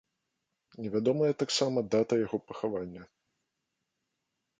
[0.85, 3.03] Невядомая таксама дата яго пахавання.